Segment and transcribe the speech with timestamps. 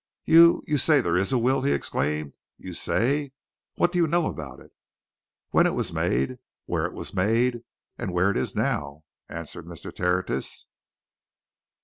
[0.25, 2.35] "You you say there is a will!" he exclaimed.
[2.57, 3.33] "You say
[3.75, 4.71] what do you know about it?"
[5.51, 7.61] "When it was made, where it was made,
[7.97, 9.93] where it now is," answered Mr.
[9.95, 10.65] Tertius.